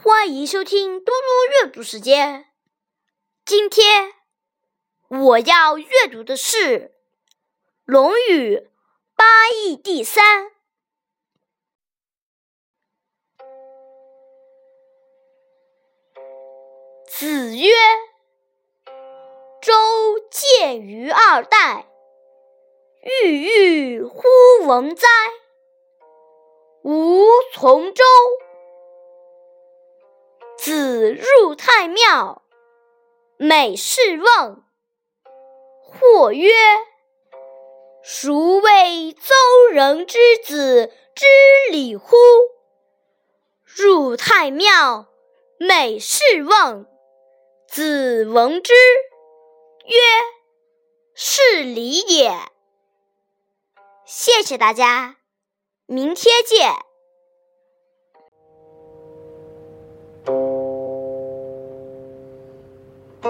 [0.00, 2.46] 欢迎收听嘟嘟阅读时间。
[3.44, 4.12] 今天
[5.08, 6.78] 我要阅读的是
[7.84, 8.56] 《论语·
[9.16, 10.52] 八义》第三。
[17.08, 17.68] 子曰
[19.60, 19.72] ：“周
[20.30, 21.88] 见于二代，
[23.02, 23.42] 郁
[23.96, 24.22] 郁乎
[24.64, 25.08] 文哉！
[26.84, 28.04] 吾从周。”
[30.68, 32.42] 子入太庙，
[33.38, 34.62] 每事问。
[35.80, 36.50] 或曰
[38.04, 39.34] ：“孰谓邹
[39.72, 41.24] 人之子知
[41.70, 42.16] 礼乎？”
[43.64, 45.06] 入太庙，
[45.58, 46.86] 每事问。
[47.66, 48.74] 子闻之
[49.86, 49.96] 曰
[51.16, 52.30] ：“是礼也。”
[54.04, 55.16] 谢谢大家，
[55.86, 56.87] 明天见。